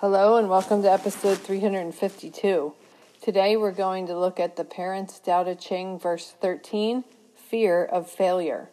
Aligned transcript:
Hello, 0.00 0.36
and 0.36 0.48
welcome 0.48 0.80
to 0.82 0.92
episode 0.92 1.38
352. 1.38 2.72
Today 3.20 3.56
we're 3.56 3.72
going 3.72 4.06
to 4.06 4.16
look 4.16 4.38
at 4.38 4.54
the 4.54 4.62
parents 4.62 5.18
Tao 5.18 5.42
Te 5.42 5.56
Ching, 5.56 5.98
verse 5.98 6.36
13 6.40 7.02
fear 7.34 7.84
of 7.84 8.08
failure. 8.08 8.70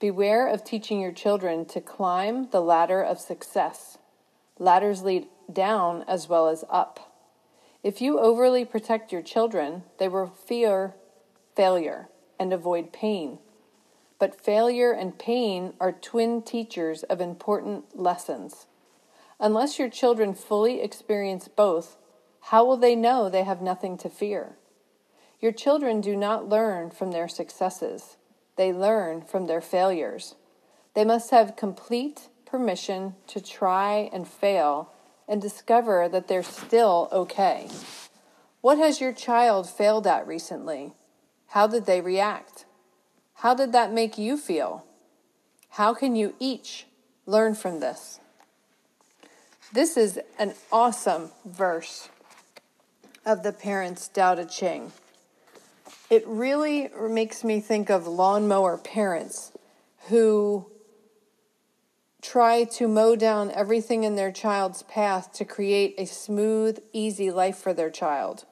Beware 0.00 0.48
of 0.48 0.64
teaching 0.64 1.02
your 1.02 1.12
children 1.12 1.66
to 1.66 1.82
climb 1.82 2.48
the 2.48 2.62
ladder 2.62 3.02
of 3.02 3.20
success. 3.20 3.98
Ladders 4.58 5.02
lead 5.02 5.26
down 5.52 6.02
as 6.08 6.30
well 6.30 6.48
as 6.48 6.64
up. 6.70 7.12
If 7.82 8.00
you 8.00 8.18
overly 8.18 8.64
protect 8.64 9.12
your 9.12 9.20
children, 9.20 9.82
they 9.98 10.08
will 10.08 10.28
fear 10.28 10.94
failure 11.54 12.08
and 12.40 12.54
avoid 12.54 12.90
pain. 12.90 13.38
But 14.18 14.40
failure 14.40 14.92
and 14.92 15.18
pain 15.18 15.74
are 15.78 15.92
twin 15.92 16.40
teachers 16.40 17.02
of 17.02 17.20
important 17.20 18.00
lessons. 18.00 18.64
Unless 19.38 19.78
your 19.78 19.90
children 19.90 20.34
fully 20.34 20.80
experience 20.80 21.48
both, 21.48 21.96
how 22.40 22.64
will 22.64 22.76
they 22.76 22.96
know 22.96 23.28
they 23.28 23.44
have 23.44 23.60
nothing 23.60 23.98
to 23.98 24.08
fear? 24.08 24.56
Your 25.40 25.52
children 25.52 26.00
do 26.00 26.16
not 26.16 26.48
learn 26.48 26.90
from 26.90 27.12
their 27.12 27.28
successes, 27.28 28.16
they 28.56 28.72
learn 28.72 29.20
from 29.20 29.46
their 29.46 29.60
failures. 29.60 30.34
They 30.94 31.04
must 31.04 31.30
have 31.30 31.56
complete 31.56 32.28
permission 32.46 33.16
to 33.26 33.40
try 33.40 34.08
and 34.12 34.26
fail 34.26 34.92
and 35.28 35.42
discover 35.42 36.08
that 36.08 36.28
they're 36.28 36.42
still 36.42 37.08
okay. 37.12 37.68
What 38.62 38.78
has 38.78 39.00
your 39.00 39.12
child 39.12 39.68
failed 39.68 40.06
at 40.06 40.26
recently? 40.26 40.94
How 41.48 41.66
did 41.66 41.84
they 41.84 42.00
react? 42.00 42.64
How 43.34 43.54
did 43.54 43.72
that 43.72 43.92
make 43.92 44.16
you 44.16 44.38
feel? 44.38 44.86
How 45.70 45.92
can 45.92 46.16
you 46.16 46.34
each 46.40 46.86
learn 47.26 47.54
from 47.54 47.80
this? 47.80 48.20
This 49.72 49.96
is 49.96 50.20
an 50.38 50.54
awesome 50.70 51.32
verse 51.44 52.08
of 53.24 53.42
the 53.42 53.52
parents' 53.52 54.06
Tao 54.06 54.44
Ching. 54.44 54.92
It 56.08 56.24
really 56.24 56.88
makes 57.10 57.42
me 57.42 57.58
think 57.58 57.90
of 57.90 58.06
lawnmower 58.06 58.78
parents 58.78 59.50
who 60.08 60.70
try 62.22 62.62
to 62.62 62.86
mow 62.86 63.16
down 63.16 63.50
everything 63.50 64.04
in 64.04 64.14
their 64.14 64.30
child's 64.30 64.84
path 64.84 65.32
to 65.32 65.44
create 65.44 65.96
a 65.98 66.06
smooth, 66.06 66.78
easy 66.92 67.32
life 67.32 67.56
for 67.56 67.74
their 67.74 67.90
child. 67.90 68.44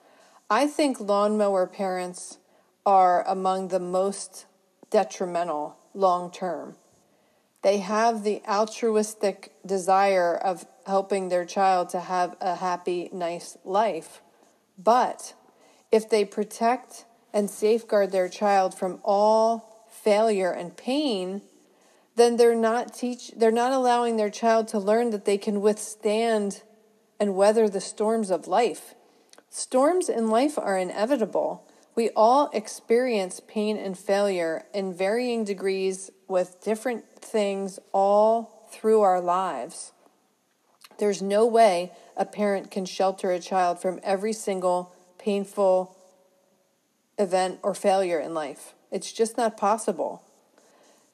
I 0.51 0.67
think 0.67 0.99
lawnmower 0.99 1.69
parents 1.69 2.39
are 2.85 3.27
among 3.29 3.69
the 3.69 3.81
most 3.81 4.47
detrimental 4.91 5.77
long 5.95 6.33
term. 6.33 6.75
They 7.65 7.79
have 7.79 8.25
the 8.25 8.43
altruistic 8.47 9.55
desire 9.65 10.37
of 10.37 10.67
helping 10.87 11.31
their 11.31 11.47
child 11.47 11.89
to 11.91 12.01
have 12.01 12.37
a 12.39 12.57
happy, 12.57 13.09
nice 13.11 13.57
life. 13.65 14.21
But 14.77 15.33
if 15.91 16.11
they 16.11 16.27
protect 16.27 17.07
and 17.33 17.49
safeguard 17.49 18.13
their 18.13 18.29
child 18.29 18.75
from 18.75 19.01
all 19.03 19.87
failure 19.91 20.51
and 20.51 20.77
pain, 20.77 21.41
then 22.17 22.37
they're 22.37 22.55
not 22.55 22.93
teach 22.93 23.33
they're 23.35 23.51
not 23.51 23.73
allowing 23.73 24.19
their 24.19 24.31
child 24.31 24.69
to 24.69 24.79
learn 24.79 25.09
that 25.09 25.25
they 25.25 25.39
can 25.39 25.63
withstand 25.63 26.63
and 27.19 27.35
weather 27.35 27.67
the 27.67 27.81
storms 27.81 28.31
of 28.31 28.47
life. 28.47 28.95
Storms 29.49 30.11
in 30.11 30.29
life 30.29 30.59
are 30.59 30.77
inevitable. 30.77 31.67
We 31.95 32.11
all 32.11 32.51
experience 32.53 33.41
pain 33.41 33.79
and 33.79 33.97
failure 33.97 34.67
in 34.75 34.93
varying 34.93 35.45
degrees 35.45 36.11
with 36.29 36.63
different 36.63 37.05
things 37.21 37.79
all 37.93 38.69
through 38.71 39.01
our 39.01 39.21
lives. 39.21 39.93
There's 40.99 41.23
no 41.23 41.47
way 41.47 41.93
a 42.17 42.25
parent 42.25 42.71
can 42.71 42.85
shelter 42.85 43.31
a 43.31 43.41
child 43.41 43.81
from 43.81 44.01
every 44.03 44.33
single 44.33 44.93
painful 45.19 45.97
event 47.19 47.59
or 47.63 47.75
failure 47.75 48.19
in 48.19 48.35
life. 48.35 48.75
It's 48.91 49.13
just 49.13 49.37
not 49.37 49.57
possible. 49.57 50.23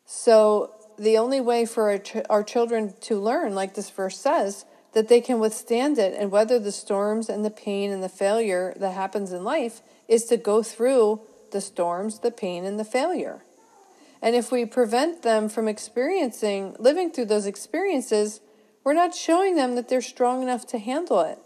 So, 0.04 0.74
the 0.98 1.16
only 1.16 1.40
way 1.40 1.64
for 1.64 1.90
our, 1.90 1.98
ch- 1.98 2.16
our 2.28 2.42
children 2.42 2.92
to 3.02 3.18
learn, 3.18 3.54
like 3.54 3.74
this 3.74 3.88
verse 3.88 4.18
says, 4.18 4.66
that 4.92 5.08
they 5.08 5.20
can 5.20 5.38
withstand 5.38 5.98
it 5.98 6.14
and 6.18 6.30
weather 6.30 6.58
the 6.58 6.72
storms 6.72 7.28
and 7.28 7.44
the 7.44 7.50
pain 7.50 7.90
and 7.90 8.02
the 8.02 8.08
failure 8.08 8.74
that 8.76 8.92
happens 8.92 9.32
in 9.32 9.44
life 9.44 9.80
is 10.08 10.24
to 10.24 10.36
go 10.36 10.62
through 10.62 11.20
the 11.52 11.60
storms, 11.60 12.18
the 12.18 12.30
pain, 12.30 12.64
and 12.64 12.78
the 12.78 12.84
failure. 12.84 13.42
And 14.22 14.36
if 14.36 14.52
we 14.52 14.64
prevent 14.64 15.22
them 15.22 15.48
from 15.48 15.68
experiencing, 15.68 16.76
living 16.78 17.10
through 17.10 17.26
those 17.26 17.46
experiences, 17.46 18.40
we're 18.84 18.92
not 18.92 19.14
showing 19.14 19.56
them 19.56 19.74
that 19.74 19.88
they're 19.88 20.02
strong 20.02 20.42
enough 20.42 20.66
to 20.68 20.78
handle 20.78 21.20
it. 21.20 21.38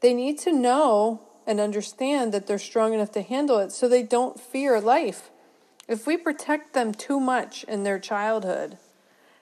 They 0.00 0.14
need 0.14 0.38
to 0.40 0.52
know 0.52 1.22
and 1.46 1.60
understand 1.60 2.32
that 2.32 2.46
they're 2.46 2.58
strong 2.58 2.94
enough 2.94 3.12
to 3.12 3.22
handle 3.22 3.58
it 3.58 3.72
so 3.72 3.88
they 3.88 4.02
don't 4.02 4.40
fear 4.40 4.80
life. 4.80 5.30
If 5.88 6.06
we 6.06 6.16
protect 6.16 6.74
them 6.74 6.92
too 6.92 7.20
much 7.20 7.64
in 7.64 7.82
their 7.82 7.98
childhood, 7.98 8.78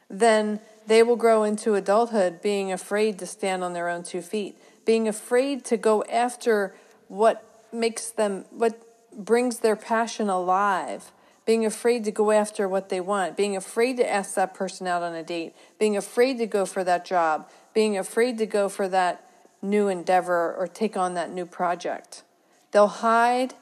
then 0.09 0.61
they 0.87 1.03
will 1.03 1.17
grow 1.17 1.45
into 1.45 1.75
adulthood 1.75 2.43
being 2.43 2.73
afraid 2.73 3.19
to 3.19 3.27
stand 3.27 3.63
on 3.63 3.75
their 3.75 3.89
own 3.89 4.03
two 4.03 4.23
feet, 4.23 4.59
being 4.85 5.07
afraid 5.07 5.65
to 5.67 5.77
go 5.77 6.03
after 6.05 6.75
what 7.09 7.45
makes 7.73 8.11
them, 8.11 8.45
what 8.51 8.83
brings 9.17 9.61
their 9.61 9.77
passion 9.77 10.29
alive, 10.29 11.13
being 11.51 11.67
afraid 11.67 12.05
to 12.05 12.13
go 12.13 12.31
after 12.31 12.69
what 12.69 12.91
they 12.91 13.01
want, 13.01 13.37
being 13.37 13.57
afraid 13.57 13.97
to 13.97 14.09
ask 14.09 14.37
that 14.37 14.55
person 14.55 14.87
out 14.87 15.03
on 15.03 15.17
a 15.17 15.23
date, 15.25 15.53
being 15.81 15.97
afraid 15.97 16.39
to 16.39 16.47
go 16.47 16.65
for 16.65 16.85
that 16.85 17.05
job, 17.05 17.51
being 17.75 17.99
afraid 17.99 18.39
to 18.39 18.47
go 18.47 18.69
for 18.69 18.87
that 18.87 19.29
new 19.61 19.89
endeavor 19.89 20.55
or 20.55 20.69
take 20.69 20.97
on 20.97 21.15
that 21.15 21.33
new 21.33 21.45
project. 21.45 22.23
They'll 22.71 22.87
hide 22.87 23.55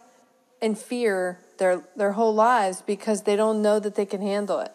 and 0.61 0.79
fear 0.79 1.39
their, 1.57 1.83
their 1.97 2.13
whole 2.13 2.35
lives 2.35 2.83
because 2.83 3.23
they 3.23 3.37
don't 3.37 3.63
know 3.63 3.81
that 3.81 3.95
they 3.95 4.05
can 4.05 4.21
handle 4.21 4.61
it, 4.61 4.75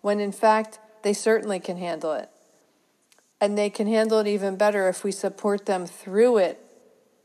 when 0.00 0.18
in 0.18 0.32
fact, 0.32 0.78
they 1.02 1.12
certainly 1.12 1.60
can 1.60 1.76
handle 1.76 2.12
it. 2.12 2.30
And 3.38 3.58
they 3.58 3.68
can 3.68 3.86
handle 3.86 4.18
it 4.20 4.26
even 4.26 4.56
better 4.56 4.88
if 4.88 5.04
we 5.04 5.12
support 5.12 5.66
them 5.66 5.84
through 5.84 6.38
it 6.38 6.58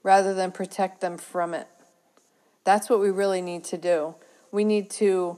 rather 0.04 0.34
than 0.34 0.52
protect 0.52 1.00
them 1.00 1.18
from 1.18 1.54
it. 1.54 1.70
That's 2.66 2.90
what 2.90 3.00
we 3.00 3.10
really 3.10 3.42
need 3.42 3.64
to 3.64 3.78
do 3.78 4.16
we 4.52 4.64
need 4.64 4.90
to 4.92 5.38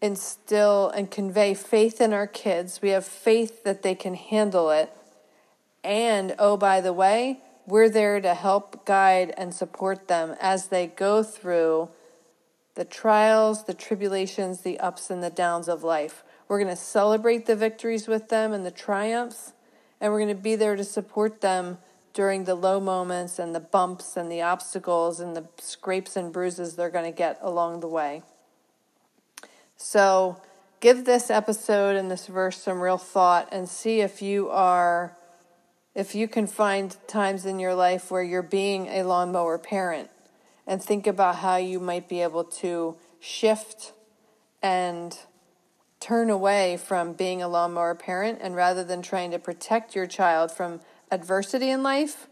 instill 0.00 0.88
and 0.90 1.10
convey 1.10 1.54
faith 1.54 2.00
in 2.00 2.12
our 2.12 2.26
kids. 2.26 2.80
We 2.82 2.90
have 2.90 3.04
faith 3.04 3.64
that 3.64 3.82
they 3.82 3.94
can 3.94 4.14
handle 4.14 4.70
it. 4.70 4.90
And 5.84 6.34
oh, 6.38 6.56
by 6.56 6.80
the 6.80 6.92
way, 6.92 7.40
we're 7.66 7.88
there 7.88 8.20
to 8.20 8.34
help 8.34 8.84
guide 8.84 9.34
and 9.36 9.54
support 9.54 10.08
them 10.08 10.34
as 10.40 10.68
they 10.68 10.86
go 10.86 11.22
through 11.22 11.90
the 12.74 12.84
trials, 12.84 13.64
the 13.64 13.74
tribulations, 13.74 14.62
the 14.62 14.80
ups 14.80 15.10
and 15.10 15.22
the 15.22 15.30
downs 15.30 15.68
of 15.68 15.82
life. 15.82 16.24
We're 16.48 16.58
going 16.58 16.74
to 16.74 16.82
celebrate 16.82 17.46
the 17.46 17.56
victories 17.56 18.08
with 18.08 18.28
them 18.28 18.52
and 18.52 18.64
the 18.64 18.70
triumphs, 18.70 19.52
and 20.00 20.12
we're 20.12 20.18
going 20.18 20.34
to 20.34 20.42
be 20.42 20.56
there 20.56 20.76
to 20.76 20.84
support 20.84 21.42
them 21.42 21.78
during 22.12 22.44
the 22.44 22.54
low 22.54 22.80
moments 22.80 23.38
and 23.38 23.54
the 23.54 23.60
bumps 23.60 24.16
and 24.16 24.30
the 24.30 24.42
obstacles 24.42 25.20
and 25.20 25.36
the 25.36 25.46
scrapes 25.58 26.16
and 26.16 26.32
bruises 26.32 26.74
they're 26.74 26.90
going 26.90 27.04
to 27.04 27.16
get 27.16 27.38
along 27.40 27.80
the 27.80 27.88
way. 27.88 28.22
So, 29.82 30.36
give 30.80 31.06
this 31.06 31.30
episode 31.30 31.96
and 31.96 32.10
this 32.10 32.26
verse 32.26 32.58
some 32.58 32.82
real 32.82 32.98
thought 32.98 33.48
and 33.50 33.66
see 33.66 34.02
if 34.02 34.20
you 34.20 34.50
are 34.50 35.16
if 35.94 36.14
you 36.14 36.28
can 36.28 36.46
find 36.46 36.94
times 37.08 37.46
in 37.46 37.58
your 37.58 37.74
life 37.74 38.10
where 38.10 38.22
you're 38.22 38.42
being 38.42 38.88
a 38.88 39.04
lawnmower 39.04 39.56
parent 39.56 40.10
and 40.66 40.82
think 40.82 41.06
about 41.06 41.36
how 41.36 41.56
you 41.56 41.80
might 41.80 42.10
be 42.10 42.20
able 42.20 42.44
to 42.44 42.94
shift 43.20 43.94
and 44.62 45.18
turn 45.98 46.28
away 46.28 46.76
from 46.76 47.14
being 47.14 47.42
a 47.42 47.48
lawnmower 47.48 47.94
parent 47.94 48.38
and 48.42 48.54
rather 48.54 48.84
than 48.84 49.00
trying 49.00 49.30
to 49.30 49.38
protect 49.38 49.96
your 49.96 50.06
child 50.06 50.52
from 50.52 50.80
adversity 51.10 51.70
in 51.70 51.82
life, 51.82 52.28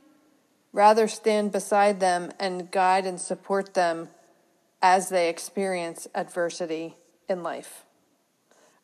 rather 0.74 1.08
stand 1.08 1.50
beside 1.50 1.98
them 1.98 2.30
and 2.38 2.70
guide 2.70 3.06
and 3.06 3.18
support 3.18 3.72
them 3.72 4.08
as 4.82 5.08
they 5.08 5.30
experience 5.30 6.06
adversity 6.14 6.94
in 7.28 7.42
life. 7.42 7.84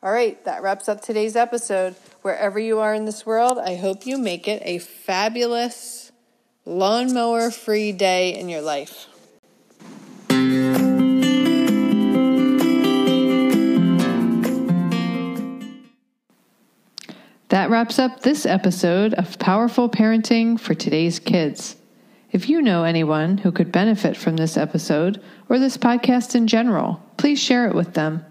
All 0.03 0.13
right, 0.13 0.43
that 0.45 0.63
wraps 0.63 0.89
up 0.89 1.01
today's 1.01 1.35
episode. 1.35 1.95
Wherever 2.23 2.59
you 2.59 2.79
are 2.79 2.93
in 2.93 3.07
this 3.07 3.25
world, 3.25 3.59
I 3.59 3.77
hope 3.77 4.05
you 4.05 4.19
make 4.19 4.47
it 4.47 4.63
a 4.65 4.79
fabulous 4.79 6.13
lawnmower 6.67 7.51
free 7.51 7.93
day 7.93 8.39
in 8.39 8.49
your 8.49 8.61
life. 8.61 9.07
That 17.49 17.71
wraps 17.71 17.99
up 17.99 18.21
this 18.21 18.47
episode 18.47 19.15
of 19.15 19.39
Powerful 19.39 19.89
Parenting 19.89 20.59
for 20.59 20.75
Today's 20.75 21.19
Kids. 21.19 21.77
If 22.33 22.49
you 22.49 22.61
know 22.61 22.83
anyone 22.83 23.39
who 23.39 23.53
could 23.53 23.71
benefit 23.71 24.17
from 24.17 24.37
this 24.37 24.57
episode 24.57 25.23
or 25.49 25.61
this 25.61 25.77
podcast 25.77 26.35
in 26.35 26.49
general, 26.49 27.01
please 27.17 27.39
share 27.39 27.69
it 27.69 27.75
with 27.75 27.95
them. 27.95 28.25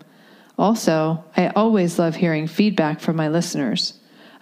Also, 0.57 1.23
I 1.35 1.47
always 1.49 1.97
love 1.97 2.15
hearing 2.15 2.47
feedback 2.47 2.99
from 2.99 3.15
my 3.15 3.29
listeners. 3.29 3.93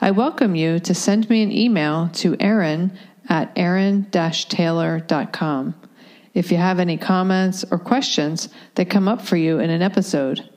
I 0.02 0.12
welcome 0.12 0.56
you 0.56 0.80
to 0.80 0.94
send 0.94 1.30
me 1.30 1.44
an 1.44 1.52
email 1.52 2.10
to 2.14 2.36
Erin 2.40 2.98
at 3.30 3.52
erin-taylor.com 3.56 5.76
if 6.34 6.52
you 6.52 6.58
have 6.58 6.80
any 6.80 6.98
comments 6.98 7.66
or 7.70 7.78
questions 7.78 8.50
that 8.76 8.90
come 8.90 9.08
up 9.08 9.22
for 9.22 9.38
you 9.38 9.60
in 9.60 9.70
an 9.70 9.82
episode. 9.82 10.50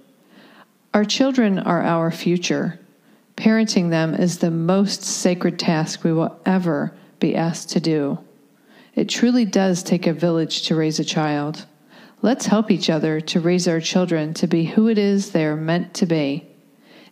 Our 0.93 1.05
children 1.05 1.59
are 1.59 1.83
our 1.83 2.11
future. 2.11 2.79
Parenting 3.37 3.91
them 3.91 4.15
is 4.15 4.39
the 4.39 4.51
most 4.51 5.03
sacred 5.03 5.59
task 5.59 6.05
we 6.05 6.13
will 6.13 6.41
ever 6.47 6.95
be 7.19 7.35
asked 7.35 7.71
to 7.71 7.81
do. 7.81 8.19
It 8.95 9.09
truly 9.09 9.45
does 9.45 9.83
take 9.83 10.07
a 10.07 10.13
village 10.13 10.63
to 10.63 10.77
raise 10.77 11.01
a 11.01 11.05
child. 11.05 11.67
Let's 12.25 12.47
help 12.47 12.71
each 12.71 12.89
other 12.89 13.21
to 13.21 13.41
raise 13.41 13.69
our 13.69 13.81
children 13.81 14.33
to 14.41 14.47
be 14.47 14.65
who 14.65 14.89
it 14.89 14.97
is 14.97 15.33
they 15.33 15.45
are 15.45 15.57
meant 15.57 15.93
to 15.97 16.07
be. 16.07 16.49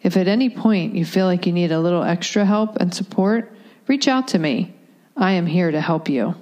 If 0.03 0.17
at 0.17 0.27
any 0.27 0.49
point 0.49 0.95
you 0.95 1.05
feel 1.05 1.27
like 1.27 1.45
you 1.45 1.53
need 1.53 1.71
a 1.71 1.81
little 1.81 2.03
extra 2.03 2.47
help 2.47 2.77
and 2.77 2.95
support, 2.95 3.53
reach 3.87 4.09
out 4.09 4.29
to 4.29 4.39
me. 4.39 4.75
I 5.15 5.33
am 5.33 5.45
here 5.45 5.71
to 5.71 5.83
help 5.83 6.09
you. 6.09 6.35